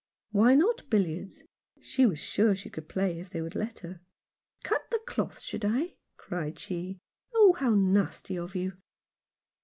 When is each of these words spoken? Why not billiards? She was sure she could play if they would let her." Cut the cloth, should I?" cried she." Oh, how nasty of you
Why 0.31 0.55
not 0.55 0.89
billiards? 0.89 1.43
She 1.79 2.07
was 2.07 2.17
sure 2.17 2.55
she 2.55 2.71
could 2.71 2.89
play 2.89 3.19
if 3.19 3.29
they 3.29 3.39
would 3.39 3.53
let 3.53 3.77
her." 3.85 4.01
Cut 4.63 4.89
the 4.89 4.97
cloth, 5.05 5.39
should 5.39 5.63
I?" 5.63 5.93
cried 6.17 6.57
she." 6.57 6.97
Oh, 7.35 7.53
how 7.53 7.75
nasty 7.75 8.35
of 8.35 8.55
you 8.55 8.77